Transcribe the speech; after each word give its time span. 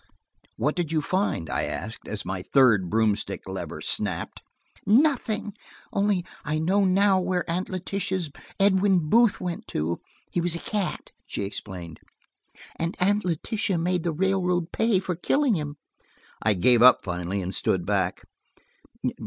"What 0.57 0.75
did 0.75 0.91
you 0.91 0.99
find?" 0.99 1.47
I 1.47 1.65
asked, 1.65 2.07
as 2.07 2.25
my 2.25 2.41
third 2.41 2.89
broomstick 2.89 3.47
lever 3.47 3.81
snapped. 3.81 4.41
"Nothing–only 4.83 6.25
I 6.43 6.57
know 6.57 6.85
now 6.85 7.19
where 7.19 7.47
Aunt 7.47 7.69
Letitia's 7.69 8.31
Edwin 8.59 9.09
Booth 9.11 9.39
went 9.39 9.67
to. 9.67 10.01
He 10.31 10.41
was 10.41 10.55
a 10.55 10.59
cat," 10.59 11.11
she 11.27 11.43
explained, 11.43 11.99
"and 12.77 12.97
Aunt 12.99 13.23
Letitia 13.23 13.77
made 13.77 14.01
the 14.01 14.11
railroad 14.11 14.71
pay 14.71 14.99
for 14.99 15.15
killing 15.15 15.53
him." 15.53 15.75
I 16.41 16.55
gave 16.55 16.81
up 16.81 17.03
finally 17.03 17.39
and 17.43 17.53
stood 17.53 17.85
back. 17.85 18.23